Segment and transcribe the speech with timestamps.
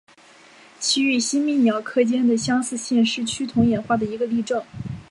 [0.79, 4.59] 其与吸蜜鸟科间的相拟性是趋同演化的一个例证。